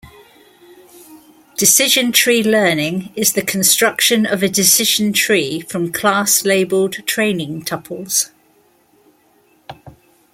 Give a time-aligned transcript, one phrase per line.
[1.57, 8.31] Decision tree learning is the construction of a decision tree from class-labeled training tuples.